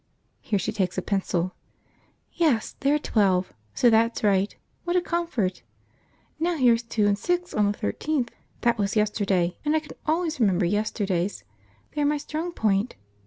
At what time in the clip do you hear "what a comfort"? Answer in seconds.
4.83-5.61